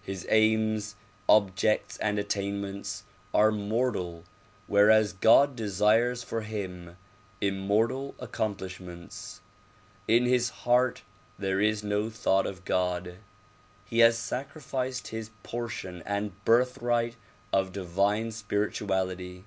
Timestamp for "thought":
12.08-12.46